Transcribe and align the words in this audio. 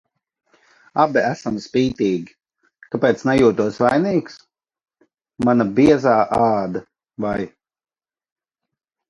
Abi 1.01 1.19
esam 1.31 1.59
spītīgi. 1.65 2.33
Kāpēc 2.95 3.21
nejūtos 3.31 3.77
vainīgs? 3.83 4.39
Mana 5.51 5.69
biezā 5.77 6.17
āda, 6.41 6.83
vai? 7.29 7.37